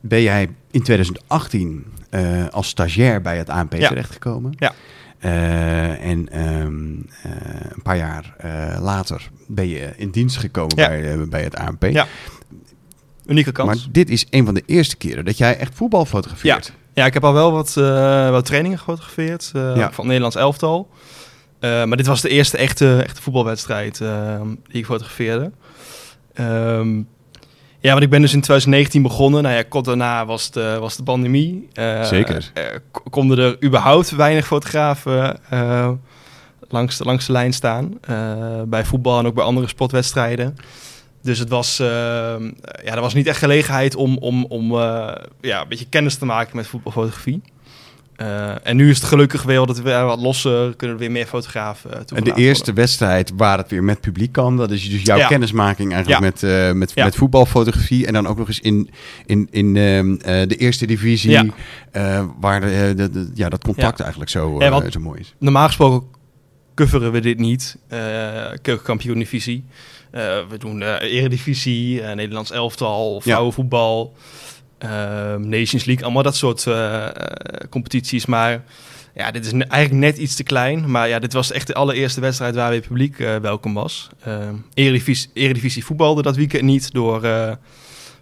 ben 0.00 0.22
jij 0.22 0.48
in 0.70 0.82
2018 0.82 1.84
eh, 2.10 2.48
als 2.50 2.68
stagiair 2.68 3.20
bij 3.20 3.36
het 3.38 3.48
ANP 3.48 3.72
Ja. 3.74 3.88
terechtgekomen? 3.88 4.52
Ja. 4.58 4.72
Eh, 5.18 6.04
en 6.04 6.28
ehm, 6.28 6.92
eh, 7.22 7.70
een 7.74 7.82
paar 7.82 7.96
jaar 7.96 8.34
eh, 8.38 8.78
later 8.80 9.30
ben 9.46 9.68
je 9.68 9.92
in 9.96 10.10
dienst 10.10 10.36
gekomen 10.36 10.76
Ja. 10.76 10.88
bij, 10.88 11.12
eh, 11.12 11.22
bij 11.28 11.42
het 11.42 11.56
ANP. 11.56 11.84
Ja. 11.84 12.06
Unieke 13.26 13.52
kans. 13.52 13.68
Maar 13.68 13.92
dit 13.92 14.10
is 14.10 14.26
een 14.30 14.44
van 14.44 14.54
de 14.54 14.62
eerste 14.66 14.96
keren 14.96 15.24
dat 15.24 15.38
jij 15.38 15.56
echt 15.56 15.74
voetbal 15.74 16.04
fotografeert. 16.04 16.66
Ja, 16.66 16.72
ik 16.94 17.14
heb 17.14 17.24
al 17.24 17.32
wel 17.32 17.52
wat, 17.52 17.76
eh, 17.76 18.30
wat 18.30 18.44
trainingen 18.44 18.78
gefotografeerd 18.78 19.50
eh, 19.54 19.62
Ja. 19.62 19.72
van 19.86 19.94
het 19.96 20.04
Nederlands 20.04 20.36
elftal. 20.36 20.88
Eh, 21.60 21.84
maar 21.84 21.96
dit 21.96 22.06
was 22.06 22.20
de 22.20 22.28
eerste 22.28 22.56
echte, 22.56 23.02
echte 23.02 23.22
voetbalwedstrijd 23.22 24.00
eh, 24.00 24.40
die 24.68 24.78
ik 24.80 24.84
fotografeerde. 24.86 25.50
Ehm, 26.34 26.96
ja, 27.80 27.90
want 27.90 28.02
ik 28.02 28.10
ben 28.10 28.20
dus 28.20 28.32
in 28.32 28.40
2019 28.40 29.02
begonnen. 29.02 29.42
Nou 29.42 29.54
ja, 29.54 29.62
kort 29.62 29.84
daarna 29.84 30.26
was 30.26 30.50
de, 30.50 30.76
was 30.80 30.96
de 30.96 31.02
pandemie. 31.02 31.68
Zeker. 32.02 32.50
k- 32.90 33.02
konden 33.10 33.38
er 33.38 33.64
überhaupt 33.64 34.10
weinig 34.10 34.46
fotografen 34.46 35.38
langs, 36.68 36.96
de, 36.96 37.04
langs 37.04 37.26
de 37.26 37.32
lijn 37.32 37.52
staan. 37.52 37.98
bij 38.68 38.84
voetbal 38.84 39.18
en 39.18 39.26
ook 39.26 39.34
bij 39.34 39.44
andere 39.44 39.68
sportwedstrijden. 39.68 40.56
Dus 41.22 41.38
het 41.38 41.48
was, 41.48 41.78
eh, 41.78 41.86
ja, 42.84 42.94
er 42.94 43.00
was 43.00 43.14
niet 43.14 43.26
echt 43.26 43.38
gelegenheid 43.38 43.94
om, 43.96 44.16
om, 44.18 44.44
om 44.44 44.72
eh, 44.78 45.12
ja, 45.40 45.60
een 45.62 45.68
beetje 45.68 45.86
kennis 45.88 46.16
te 46.16 46.24
maken 46.24 46.56
met 46.56 46.66
voetbalfotografie. 46.66 47.42
Eh, 48.16 48.66
en 48.66 48.76
nu 48.76 48.90
is 48.90 48.96
het 48.96 49.06
gelukkig 49.06 49.42
wel 49.42 49.66
dat 49.66 49.76
we 49.76 49.82
weer 49.82 50.04
wat 50.04 50.20
losser 50.20 50.76
kunnen, 50.76 50.96
er 50.96 51.02
weer 51.02 51.10
meer 51.12 51.26
fotografen 51.26 51.90
uh, 51.90 52.18
En 52.18 52.24
de 52.24 52.34
eerste 52.34 52.72
wedstrijd 52.72 53.32
waar 53.36 53.58
het 53.58 53.70
weer 53.70 53.84
met 53.84 54.00
publiek 54.00 54.32
kan, 54.32 54.56
dat 54.56 54.70
is 54.70 54.90
dus 54.90 55.02
jouw 55.02 55.16
Ja. 55.16 55.26
kennismaking 55.26 55.92
eigenlijk 55.92 56.22
Ja. 56.24 56.28
met, 56.48 56.76
met, 56.76 56.92
Ja. 56.94 57.04
met 57.04 57.16
voetbalfotografie. 57.16 58.06
En 58.06 58.12
dan 58.12 58.26
ook 58.26 58.38
nog 58.38 58.48
eens 58.48 58.60
in, 58.60 58.90
in, 59.26 59.48
in 59.50 59.76
ehm, 59.76 60.14
eh, 60.14 60.48
de 60.48 60.56
eerste 60.56 60.86
divisie, 60.86 61.52
waar 62.40 62.60
de, 62.60 62.92
de, 62.96 63.10
de- 63.10 63.30
ja, 63.34 63.48
dat 63.48 63.64
contact 63.64 64.00
eigenlijk 64.00 64.30
zo, 64.30 64.58
zo 64.90 65.00
mooi 65.00 65.20
is. 65.20 65.34
Normaal 65.38 65.66
gesproken 65.66 66.08
coveren 66.74 67.12
we 67.12 67.20
dit 67.20 67.38
niet, 67.38 67.76
keukenkampioen 68.62 69.18
divisie. 69.18 69.64
Eh, 70.12 70.38
we 70.48 70.58
doen 70.58 70.82
eh 70.82 71.12
eredivisie, 71.12 72.02
eh, 72.02 72.14
Nederlands 72.14 72.50
elftal, 72.50 73.20
vrouwenvoetbal, 73.20 74.14
eh, 74.78 74.88
Nations 75.36 75.84
League, 75.84 76.04
allemaal 76.04 76.22
dat 76.22 76.36
soort 76.36 76.66
competities. 77.70 78.26
Maar 78.26 78.64
ja, 79.14 79.30
dit 79.30 79.46
is 79.46 79.52
eigenlijk 79.52 79.92
net 79.92 80.18
iets 80.18 80.34
te 80.34 80.42
klein. 80.42 80.90
Maar 80.90 81.08
ja, 81.08 81.18
dit 81.18 81.32
was 81.32 81.52
echt 81.52 81.66
de 81.66 81.74
allereerste 81.74 82.20
wedstrijd 82.20 82.54
waar 82.54 82.70
weer 82.70 82.80
publiek 82.80 83.16
welkom 83.16 83.74
was. 83.74 84.08
Eh 84.22 84.48
eredivisie, 84.74 85.30
eredivisie 85.34 85.84
voetbalde 85.84 86.22
dat 86.22 86.36
weekend 86.36 86.62
niet 86.62 86.92
door, 86.92 87.20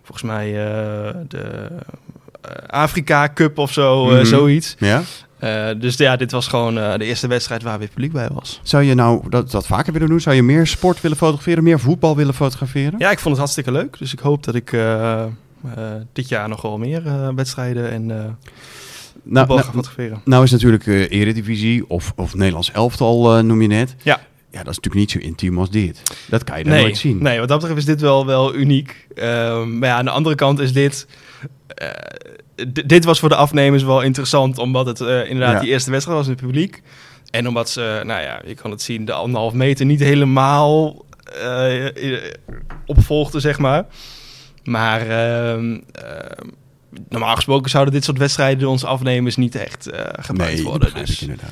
volgens 0.02 0.22
mij, 0.22 0.52
de 1.28 1.68
Afrika 2.66 3.28
Cup 3.34 3.58
of 3.58 3.72
zo, 3.72 4.08
eh, 4.10 4.14
Mhm. 4.16 4.24
zoiets. 4.24 4.76
Ja? 4.78 5.02
Eh, 5.38 5.68
dus 5.78 5.96
ja, 5.96 6.16
dit 6.16 6.32
was 6.32 6.46
gewoon 6.48 6.78
eh, 6.78 6.94
de 6.98 7.04
eerste 7.04 7.26
wedstrijd 7.26 7.62
waar 7.62 7.78
weer 7.78 7.88
publiek 7.88 8.12
bij 8.12 8.28
was. 8.32 8.60
Zou 8.62 8.82
je 8.82 8.94
nou 8.94 9.28
dat, 9.28 9.50
dat 9.50 9.66
vaker 9.66 9.92
willen 9.92 10.08
doen? 10.08 10.20
Zou 10.20 10.36
je 10.36 10.42
meer 10.42 10.66
sport 10.66 11.00
willen 11.00 11.16
fotograferen, 11.16 11.62
meer 11.64 11.80
voetbal 11.80 12.16
willen 12.16 12.34
fotograferen? 12.34 12.94
Ja, 12.98 13.10
ik 13.10 13.16
vond 13.18 13.28
het 13.28 13.38
hartstikke 13.38 13.72
leuk. 13.72 13.98
Dus 13.98 14.12
ik 14.12 14.18
hoop 14.18 14.44
dat 14.44 14.54
ik 14.54 14.72
eh, 14.72 15.22
eh, 15.22 15.28
dit 16.12 16.28
jaar 16.28 16.48
nog 16.48 16.62
wel 16.62 16.78
meer 16.78 17.06
eh, 17.06 17.28
wedstrijden 17.34 17.90
en 17.90 18.10
eh, 18.10 18.16
Nou, 18.16 18.26
voetbal 19.22 19.46
nou, 19.46 19.60
gaan 19.60 19.72
fotograferen. 19.74 20.20
nou 20.24 20.44
is 20.44 20.50
natuurlijk 20.50 20.86
eh, 20.86 21.10
Eredivisie 21.10 21.88
of, 21.90 22.12
of 22.16 22.34
Nederlands 22.34 22.70
elftal 22.72 23.36
eh, 23.36 23.42
noem 23.42 23.62
je 23.62 23.68
net. 23.68 23.94
Ja. 24.02 24.20
Ja, 24.52 24.58
dat 24.62 24.68
is 24.72 24.76
natuurlijk 24.80 24.94
niet 24.94 25.10
zo 25.10 25.18
intiem 25.28 25.58
als 25.58 25.70
dit. 25.70 26.02
Dat 26.28 26.44
kan 26.44 26.58
je 26.58 26.64
dan 26.64 26.72
Nee, 26.72 26.82
nooit 26.82 26.96
zien. 26.98 27.22
nee, 27.22 27.38
wat 27.38 27.48
dat 27.48 27.58
betreft 27.58 27.78
is 27.80 27.84
dit 27.86 28.00
wel, 28.00 28.26
wel 28.26 28.54
uniek. 28.54 29.06
Ehm, 29.14 29.78
maar 29.78 29.88
ja, 29.88 29.96
aan 29.96 30.04
de 30.04 30.10
andere 30.10 30.34
kant 30.34 30.58
is 30.58 30.72
dit... 30.72 31.06
eh, 31.74 31.88
dit 32.84 33.04
was 33.04 33.20
voor 33.20 33.28
de 33.28 33.34
afnemers 33.34 33.82
wel 33.82 34.00
interessant, 34.00 34.58
omdat 34.58 34.86
het 34.86 35.00
eh, 35.00 35.28
inderdaad 35.28 35.54
Ja. 35.54 35.60
die 35.60 35.68
eerste 35.70 35.90
wedstrijd 35.90 36.18
was 36.18 36.26
in 36.28 36.32
het 36.32 36.42
publiek. 36.42 36.82
En 37.30 37.48
omdat 37.48 37.70
ze, 37.70 38.02
nou 38.04 38.22
ja, 38.22 38.40
je 38.46 38.54
kan 38.54 38.70
het 38.70 38.82
zien, 38.82 39.04
de 39.04 39.12
anderhalf 39.12 39.52
meter 39.52 39.86
niet 39.86 40.00
helemaal 40.00 41.04
eh, 41.40 42.14
eh, 42.14 42.32
opvolgde, 42.86 43.40
zeg 43.40 43.58
maar. 43.58 43.84
Maar 44.64 45.00
ehm, 45.08 45.78
normaal 47.08 47.34
gesproken 47.34 47.70
zouden 47.70 47.94
dit 47.94 48.04
soort 48.04 48.18
wedstrijden 48.18 48.58
door 48.58 48.70
onze 48.70 48.86
afnemers 48.86 49.36
niet 49.36 49.54
echt 49.54 49.86
eh 49.86 50.04
gebruikt 50.24 50.54
Nee, 50.54 50.64
worden. 50.64 50.94
Dus, 50.94 51.22
inderdaad. 51.22 51.50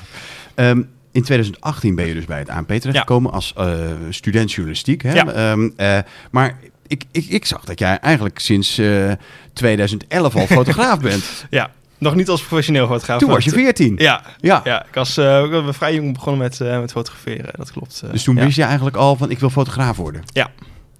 Ehm, 0.54 0.82
in 1.12 1.22
2018 1.22 1.94
ben 1.94 2.06
je 2.06 2.14
dus 2.14 2.24
bij 2.24 2.38
het 2.38 2.48
ANP 2.48 2.68
terechtgekomen 2.72 3.32
als 3.32 3.52
eh, 3.56 3.74
student 4.10 4.52
journalistiek. 4.52 5.02
Hè? 5.02 5.12
Ja. 5.12 5.26
Ehm, 5.32 5.68
eh, 5.76 5.98
maar 6.30 6.58
ik, 6.88 7.04
ik, 7.12 7.24
ik 7.26 7.44
zag 7.46 7.64
dat 7.64 7.78
jij 7.78 7.98
eigenlijk 7.98 8.38
sinds 8.38 8.78
eh, 8.78 9.12
2011 9.52 10.34
al 10.36 10.46
fotograaf 10.60 11.00
bent. 11.00 11.46
ja, 11.50 11.70
nog 11.98 12.14
niet 12.14 12.28
als 12.28 12.42
professioneel 12.42 12.86
fotograaf. 12.86 13.18
Toen 13.18 13.28
was 13.30 13.44
je 13.44 13.50
maar- 13.50 13.60
14. 13.60 13.94
Ja, 13.98 14.22
Ja. 14.40 14.60
Ja, 14.64 14.82
ik 14.86 14.94
was 14.94 15.18
ik 15.18 15.50
ben 15.50 15.74
vrij 15.74 15.94
jong 15.94 16.12
begonnen 16.14 16.42
met, 16.42 16.60
eh, 16.60 16.80
met 16.80 16.92
fotograferen. 16.92 17.52
Dat 17.56 17.72
klopt. 17.72 18.02
Dus 18.10 18.22
toen 18.22 18.36
ja. 18.36 18.44
wist 18.44 18.56
je 18.56 18.62
eigenlijk 18.62 18.96
al 18.96 19.16
van 19.16 19.30
ik 19.30 19.38
wil 19.38 19.50
fotograaf 19.50 19.96
worden. 19.96 20.22
Ja. 20.32 20.50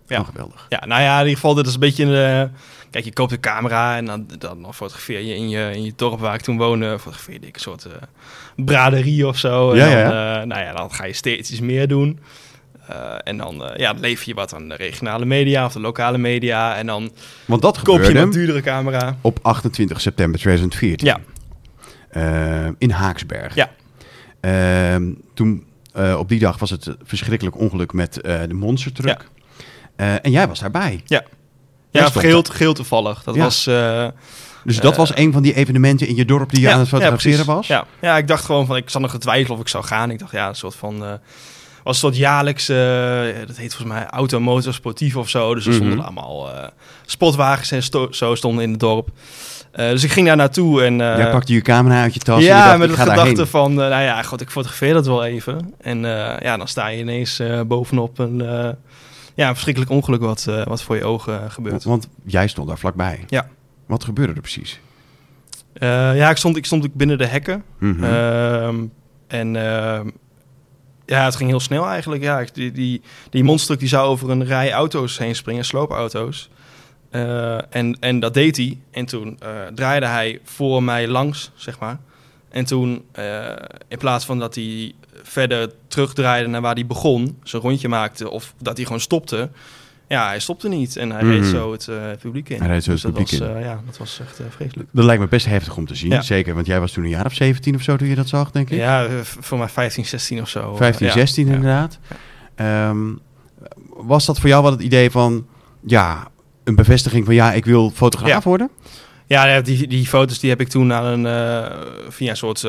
Ja. 0.07 0.21
Oh, 0.21 0.27
geweldig. 0.27 0.67
Ja, 0.69 0.87
nou 0.87 1.03
ja, 1.03 1.13
in 1.15 1.21
ieder 1.21 1.35
geval, 1.35 1.55
dit 1.55 1.67
is 1.67 1.75
een 1.75 1.81
beetje 1.81 2.05
een... 2.05 2.51
kijk, 2.91 3.05
je 3.05 3.13
koopt 3.13 3.33
een 3.33 3.41
camera 3.41 3.97
en 3.97 4.05
dan, 4.05 4.27
dan 4.39 4.75
fotografeer 4.75 5.21
je 5.21 5.35
in, 5.35 5.49
je 5.49 5.71
in 5.75 5.85
je 5.85 5.93
dorp 5.97 6.21
waar 6.21 6.35
ik 6.35 6.41
toen 6.41 6.57
woonde... 6.57 6.99
fotografeerde 6.99 7.47
ik 7.47 7.55
een 7.55 7.61
soort 7.61 7.87
braderie 8.57 9.27
of 9.27 9.39
zo. 9.39 9.71
En 9.71 9.77
Ja, 9.77 9.85
dan, 9.91 10.15
ja. 10.15 10.45
nou 10.45 10.61
ja, 10.63 10.73
dan 10.73 10.93
ga 10.93 11.05
je 11.05 11.13
steeds 11.13 11.51
iets 11.51 11.61
meer 11.61 11.89
doen. 11.89 12.19
Eh, 12.89 13.15
en 13.25 13.37
dan 13.37 13.71
ja, 13.77 13.93
dan 13.93 14.01
lever 14.01 14.29
je 14.29 14.35
wat 14.35 14.55
aan 14.55 14.69
de 14.69 14.75
regionale 14.75 15.25
media 15.25 15.65
of 15.65 15.73
de 15.73 15.81
lokale 15.81 16.19
media. 16.19 16.77
En 16.77 16.87
dan 16.87 17.11
Want 17.45 17.63
dat 17.63 17.83
koop 17.83 18.03
je 18.03 18.15
een 18.19 18.31
duurdere 18.31 18.61
camera. 18.61 19.17
op 19.21 19.39
28 19.43 20.01
september 20.01 20.41
2014. 20.41 21.07
Ja. 21.07 21.19
Eh, 22.11 22.71
in 22.79 22.91
Haaksberg. 22.91 23.55
Ja. 23.55 23.71
Ehm, 24.41 25.13
toen, 25.35 25.65
eh, 25.93 26.17
op 26.19 26.29
die 26.29 26.39
dag 26.39 26.59
was 26.59 26.71
het 26.71 26.97
verschrikkelijk 27.03 27.59
ongeluk 27.59 27.93
met 27.93 28.21
eh, 28.21 28.41
de 28.49 28.55
monstertruck. 28.55 29.29
Eh, 29.97 30.13
en 30.25 30.31
jij 30.31 30.49
was 30.49 30.59
daarbij. 30.61 31.03
Ja, 31.07 31.23
stond 31.91 32.25
geel, 32.25 32.43
geel 32.43 32.73
toevallig. 32.75 33.23
Dat 33.23 33.35
Ja. 33.35 33.43
was... 33.43 33.67
eh, 33.67 34.09
Dus 34.65 34.81
dat 34.81 34.93
Eh, 34.93 34.99
was 34.99 35.17
een 35.17 35.33
van 35.33 35.43
die 35.43 35.55
evenementen 35.55 36.07
in 36.09 36.17
je 36.17 36.25
dorp 36.25 36.51
die 36.51 36.61
je 36.61 36.71
aan 36.73 36.79
het 36.79 36.89
fotograferen 36.89 37.47
was? 37.47 37.67
Ja. 37.67 37.85
ja, 38.01 38.17
ik 38.17 38.27
dacht 38.29 38.45
gewoon 38.45 38.67
van, 38.67 38.77
ik 38.77 38.91
zat 38.91 39.03
nog 39.03 39.11
te 39.11 39.19
twijfelen 39.19 39.55
of 39.57 39.61
ik 39.61 39.69
zou 39.69 39.85
gaan. 39.85 40.11
Ik 40.11 40.19
dacht, 40.19 40.33
ja, 40.33 40.49
een 40.49 40.55
soort 40.55 40.75
van, 40.75 41.05
eh, 41.05 41.13
was 41.89 42.03
een 42.03 42.09
soort 42.09 42.17
jaarlijks, 42.17 42.69
eh, 42.69 42.77
dat 43.47 43.57
heet 43.57 43.75
volgens 43.75 43.99
mij 43.99 44.07
Auto 44.07 44.41
Motor 44.41 44.75
Sportief 44.75 45.17
of 45.17 45.29
zo. 45.29 45.55
Dus 45.55 45.65
er 45.67 45.73
Mhm. 45.73 45.81
stonden 45.81 46.05
allemaal 46.05 46.53
eh, 46.55 46.69
spotwagens 47.07 47.71
en 47.71 47.83
sto- 47.83 48.13
zo 48.13 48.35
stonden 48.35 48.65
in 48.65 48.71
het 48.71 48.81
dorp. 48.81 49.09
Eh, 49.73 49.89
dus 49.89 50.05
ik 50.05 50.11
ging 50.11 50.27
daar 50.27 50.37
naartoe 50.37 50.83
en... 50.85 51.01
eh, 51.01 51.17
Jij 51.17 51.31
pakte 51.31 51.53
je 51.53 51.61
camera 51.61 52.03
uit 52.03 52.15
je 52.15 52.21
tas 52.21 52.43
ja, 52.43 52.67
dacht, 52.67 52.79
met 52.79 52.89
de 52.89 52.97
gedachte 52.97 53.47
van, 53.47 53.75
nou 53.75 54.03
ja, 54.03 54.23
god, 54.23 54.41
ik 54.41 54.51
fotografeer 54.51 54.93
dat 54.95 55.07
wel 55.07 55.25
even. 55.25 55.75
En 55.81 56.01
ja, 56.41 56.57
dan 56.57 56.69
sta 56.69 56.87
je 56.89 56.99
ineens 56.99 57.43
bovenop 57.67 58.19
een, 58.19 58.37
ja, 59.35 59.47
een 59.49 59.53
verschrikkelijk 59.53 59.91
ongeluk 59.93 60.21
wat, 60.21 60.47
wat 60.65 60.83
voor 60.83 60.97
je 60.97 61.05
ogen 61.05 61.51
gebeurt. 61.51 61.85
Want 61.85 62.09
jij 62.25 62.49
stond 62.49 62.69
daar 62.69 62.79
vlakbij. 62.79 63.25
Ja. 63.29 63.49
Wat 63.87 64.05
gebeurde 64.05 64.33
er 64.33 64.41
precies? 64.41 64.81
Ja, 65.81 66.31
ik 66.31 66.37
stond, 66.37 66.57
ik 66.57 66.65
stond 66.67 66.95
binnen 66.95 67.19
de 67.19 67.27
hekken. 67.27 67.63
Mhm. 67.79 68.05
Ehm, 68.05 68.77
en 69.29 69.57
ehm, 69.57 70.09
ja, 71.09 71.25
het 71.25 71.37
ging 71.37 71.51
heel 71.51 71.61
snel 71.61 71.87
eigenlijk. 71.87 72.23
Ja, 72.23 72.45
die, 72.53 72.73
die, 72.73 73.03
die 73.31 73.45
monster 73.45 73.79
die 73.79 73.89
zou 73.89 74.09
over 74.09 74.31
een 74.31 74.45
rij 74.45 74.73
auto's 74.73 75.19
heen 75.19 75.35
springen, 75.35 75.65
sloopauto's. 75.65 76.49
Eh, 77.11 77.75
en, 77.75 77.97
en 78.01 78.21
dat 78.21 78.35
deed 78.35 78.57
hij. 78.57 78.79
En 78.91 79.07
toen 79.07 79.37
eh, 79.41 79.51
draaide 79.75 80.07
hij 80.07 80.41
voor 80.45 80.83
mij 80.83 81.09
langs, 81.09 81.51
zeg 81.55 81.79
maar. 81.79 81.99
En 82.49 82.65
toen, 82.65 83.05
eh, 83.13 83.53
in 83.89 83.99
plaats 83.99 84.25
van 84.25 84.39
dat 84.39 84.55
hij 84.55 84.93
verder 85.23 85.73
terugdraaide 85.87 86.49
naar 86.49 86.61
waar 86.61 86.75
hij 86.75 86.87
begon, 86.87 87.39
zijn 87.43 87.63
rondje 87.63 87.89
maakte, 87.89 88.31
of 88.31 88.55
dat 88.59 88.77
hij 88.77 88.85
gewoon 88.85 89.01
stopte. 89.01 89.51
Ja, 90.09 90.27
hij 90.27 90.39
stopte 90.41 90.69
niet 90.69 90.97
en 90.97 91.11
hij 91.11 91.23
reed 91.23 91.41
Mhm. 91.41 91.51
zo 91.51 91.73
het 91.73 91.89
eh, 91.89 91.97
publiek 92.21 92.49
in. 92.49 92.59
Hij 92.61 92.69
reed 92.69 92.85
zo 92.85 92.91
Dus 92.93 93.03
het 93.03 93.15
dat 93.15 93.23
publiek 93.25 93.41
was, 93.41 93.49
in. 93.51 93.57
eh, 93.57 93.63
ja, 93.65 93.81
dat 93.87 93.97
was 93.99 94.21
echt 94.21 94.39
eh, 94.39 94.47
vreselijk. 94.49 94.89
Dat 94.93 95.05
lijkt 95.05 95.21
me 95.23 95.29
best 95.29 95.47
heftig 95.47 95.77
om 95.77 95.87
te 95.87 95.95
zien. 95.95 96.11
Ja. 96.11 96.21
Zeker, 96.23 96.55
want 96.55 96.67
jij 96.67 96.81
was 96.81 96.93
toen 96.93 97.05
een 97.05 97.11
jaar 97.11 97.27
of 97.27 97.35
17 97.35 97.75
of 97.75 97.83
zo 97.83 97.97
toen 97.97 98.09
je 98.09 98.15
dat 98.15 98.29
zag, 98.29 98.51
denk 98.51 98.71
ik. 98.71 98.79
Ja, 98.79 99.07
voor 99.23 99.59
mij 99.59 99.69
15, 99.69 100.05
16 100.07 100.41
of 100.41 100.49
zo. 100.49 100.77
15, 100.77 101.07
Ja. 101.07 101.13
16 101.13 101.47
Ja. 101.47 101.53
inderdaad. 101.55 101.99
Ehm, 102.55 102.99
was 103.89 104.27
dat 104.27 104.39
voor 104.41 104.49
jou 104.49 104.63
wel 104.63 104.73
het 104.73 104.81
idee 104.83 105.11
van, 105.11 105.47
ja, 105.87 106.29
een 106.65 106.75
bevestiging 106.75 107.25
van 107.25 107.35
ja, 107.35 107.53
ik 107.53 107.65
wil 107.65 107.91
fotograaf 107.91 108.45
worden? 108.45 108.71
Ja, 109.27 109.61
die, 109.61 109.87
die 109.87 110.07
foto's 110.07 110.39
die 110.39 110.51
heb 110.51 110.61
ik 110.61 110.69
toen 110.69 110.93
aan 110.93 111.25
een, 111.25 111.73
via 112.09 112.31
een 112.31 112.37
soort 112.37 112.67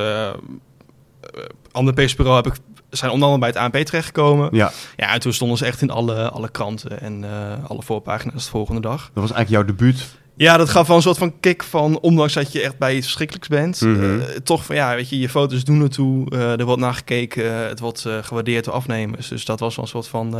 ander 1.72 1.93
persbureau 1.93 2.36
heb 2.43 2.48
ik, 2.53 2.60
zijn 2.89 3.12
onder 3.12 3.29
andere 3.29 3.51
bij 3.51 3.62
het 3.62 3.74
ANP 3.74 3.86
terechtgekomen. 3.86 4.50
Ja, 4.51 4.72
Ja, 4.96 5.13
en 5.13 5.19
toen 5.19 5.34
stonden 5.34 5.58
ze 5.58 5.65
echt 5.65 5.81
in 5.81 5.89
alle, 5.89 6.29
alle 6.29 6.50
kranten 6.50 7.01
en 7.01 7.24
eh, 7.24 7.69
alle 7.69 7.81
voorpagina's 7.81 8.43
de 8.43 8.50
volgende 8.50 8.81
dag. 8.81 9.00
dat 9.13 9.24
was 9.24 9.31
eigenlijk 9.31 9.50
jouw 9.50 9.75
debuut. 9.75 10.17
Ja, 10.36 10.58
dat 10.58 10.69
gaf 10.69 10.88
wel 10.88 10.96
een 10.96 11.01
soort 11.01 11.17
van 11.17 11.39
kick 11.39 11.63
van, 11.63 12.00
ondanks 12.00 12.34
dat 12.34 12.51
je 12.51 12.62
echt 12.62 12.77
bij 12.77 12.96
iets 12.96 13.05
verschrikkelijks 13.05 13.48
bent, 13.48 13.81
Mhm. 13.81 14.19
eh, 14.19 14.25
toch 14.43 14.65
van, 14.65 14.75
ja, 14.75 14.96
weet 14.96 15.10
je, 15.10 15.19
je 15.19 15.29
foto's 15.29 15.63
doen 15.63 15.81
ertoe, 15.81 16.29
eh, 16.31 16.60
er 16.60 16.65
wordt 16.65 16.81
naar 16.81 16.93
gekeken, 16.93 17.53
het 17.67 17.79
wordt 17.79 18.05
gewaardeerd 18.22 18.65
door 18.65 18.74
afnemers. 18.74 19.27
Dus 19.27 19.46
dat 19.46 19.60
was 19.60 19.75
wel 19.75 19.86
een 19.86 19.91
soort 19.91 20.08
van 20.08 20.36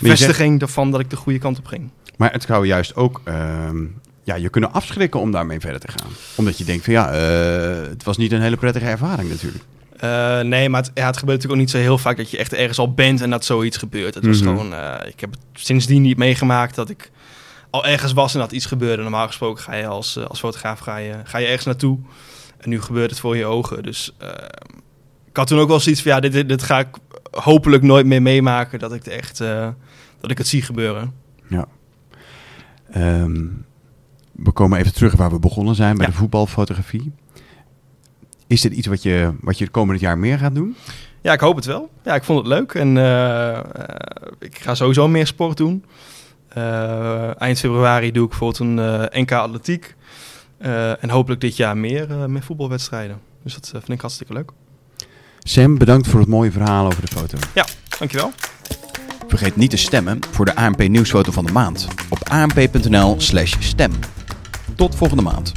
bevestiging 0.00 0.60
ervan 0.60 0.90
dat 0.90 1.00
ik 1.00 1.10
de 1.10 1.16
goede 1.16 1.38
kant 1.38 1.58
op 1.58 1.66
ging. 1.66 1.90
Maar 2.16 2.32
het 2.32 2.42
zou 2.42 2.66
juist 2.66 2.96
ook 2.96 3.20
ehm, 3.24 3.84
ja, 4.22 4.34
je 4.34 4.48
kunnen 4.48 4.72
afschrikken 4.72 5.20
om 5.20 5.30
daarmee 5.30 5.60
verder 5.60 5.80
te 5.80 5.88
gaan. 5.96 6.10
Omdat 6.34 6.58
je 6.58 6.64
denkt 6.64 6.84
van 6.84 6.92
ja, 6.92 7.10
het 7.88 8.04
was 8.04 8.16
niet 8.16 8.32
een 8.32 8.40
hele 8.40 8.56
prettige 8.56 8.84
ervaring 8.86 9.28
natuurlijk. 9.30 9.64
Eh, 10.04 10.40
nee, 10.40 10.68
maar 10.68 10.82
het, 10.82 10.90
ja, 10.94 11.06
het 11.06 11.16
gebeurt 11.16 11.36
natuurlijk 11.42 11.52
ook 11.52 11.56
niet 11.56 11.70
zo 11.70 11.78
heel 11.78 11.98
vaak 11.98 12.16
dat 12.16 12.30
je 12.30 12.38
echt 12.38 12.52
ergens 12.52 12.78
al 12.78 12.94
bent 12.94 13.20
en 13.20 13.30
dat 13.30 13.44
zoiets 13.44 13.76
gebeurt. 13.76 14.14
Het 14.14 14.26
was 14.26 14.40
Mhm. 14.40 14.48
gewoon, 14.48 14.74
eh, 14.74 15.08
ik 15.08 15.20
heb 15.20 15.30
het 15.30 15.40
sindsdien 15.52 16.02
niet 16.02 16.16
meegemaakt 16.16 16.74
dat 16.74 16.90
ik 16.90 17.10
al 17.70 17.86
ergens 17.86 18.12
was 18.12 18.34
en 18.34 18.40
dat 18.40 18.52
iets 18.52 18.66
gebeurde. 18.66 19.02
Normaal 19.02 19.26
gesproken 19.26 19.62
ga 19.62 19.74
je 19.74 19.86
als, 19.86 20.16
eh, 20.16 20.24
als 20.24 20.38
fotograaf 20.38 20.78
ga 20.78 20.96
je, 20.96 21.14
ga 21.24 21.38
je 21.38 21.46
ergens 21.46 21.64
naartoe 21.64 21.98
en 22.58 22.68
nu 22.68 22.80
gebeurt 22.80 23.10
het 23.10 23.20
voor 23.20 23.36
je 23.36 23.46
ogen. 23.46 23.82
Dus 23.82 24.14
ik 25.28 25.36
had 25.36 25.46
toen 25.46 25.58
ook 25.58 25.68
wel 25.68 25.80
zoiets 25.80 26.02
van, 26.02 26.12
ja, 26.12 26.20
dit, 26.20 26.32
dit, 26.32 26.48
dit 26.48 26.62
ga 26.62 26.78
ik 26.78 26.88
hopelijk 27.30 27.82
nooit 27.82 28.06
meer 28.06 28.22
meemaken 28.22 28.78
dat 28.78 28.92
ik 28.92 29.04
het 29.04 29.12
echt, 29.14 29.38
dat 30.20 30.30
ik 30.30 30.38
het 30.38 30.48
zie 30.48 30.62
gebeuren. 30.62 31.12
Ehm, 32.90 33.46
we 34.32 34.52
komen 34.52 34.78
even 34.78 34.94
terug 34.94 35.14
waar 35.16 35.30
we 35.30 35.38
begonnen 35.38 35.74
zijn 35.74 35.96
bij 35.96 36.06
Ja. 36.06 36.12
de 36.12 36.18
voetbalfotografie. 36.18 37.12
Is 38.46 38.60
dit 38.60 38.72
iets 38.72 38.86
wat 38.86 39.02
je, 39.02 39.32
wat 39.40 39.58
je 39.58 39.64
het 39.64 39.72
komende 39.72 40.00
jaar 40.00 40.18
meer 40.18 40.38
gaat 40.38 40.54
doen? 40.54 40.76
Ja, 41.22 41.32
ik 41.32 41.40
hoop 41.40 41.56
het 41.56 41.64
wel. 41.64 41.90
Ja, 42.04 42.14
ik 42.14 42.24
vond 42.24 42.38
het 42.38 42.48
leuk 42.48 42.74
en 42.74 42.96
eh, 42.96 43.56
eh, 43.58 43.64
ik 44.38 44.58
ga 44.58 44.74
sowieso 44.74 45.08
meer 45.08 45.26
sport 45.26 45.56
doen. 45.56 45.84
Eh, 46.48 47.40
eind 47.40 47.58
februari 47.58 48.12
doe 48.12 48.24
ik 48.24 48.28
bijvoorbeeld 48.28 48.78
een 48.78 49.08
NK 49.22 49.32
atletiek. 49.32 49.94
Eh, 50.64 51.02
en 51.02 51.10
hopelijk 51.10 51.40
dit 51.40 51.56
jaar 51.56 51.76
meer, 51.76 52.10
eh, 52.10 52.24
meer 52.24 52.42
voetbalwedstrijden. 52.42 53.20
Dus 53.42 53.54
dat 53.54 53.68
vind 53.70 53.88
ik 53.88 54.00
hartstikke 54.00 54.32
leuk. 54.32 54.50
Sam, 55.38 55.78
bedankt 55.78 56.06
voor 56.06 56.20
het 56.20 56.28
mooie 56.28 56.52
verhaal 56.52 56.86
over 56.86 57.00
de 57.00 57.16
foto. 57.16 57.38
Dankjewel. 57.98 58.32
Vergeet 59.28 59.56
niet 59.56 59.70
te 59.70 59.76
stemmen 59.76 60.18
voor 60.30 60.44
de 60.44 60.54
ANP 60.54 60.88
nieuwsfoto 60.88 61.32
van 61.32 61.46
de 61.46 61.52
maand 61.52 61.88
op 62.08 62.28
anp.nl 62.28 63.14
slash 63.20 63.54
stem. 63.58 63.92
Tot 64.76 64.94
volgende 64.94 65.22
maand. 65.22 65.52